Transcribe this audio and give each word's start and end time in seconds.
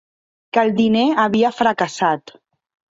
Que 0.57 0.63
el 0.69 0.73
diner 0.79 1.05
havia 1.27 1.55
fracassat. 1.61 2.39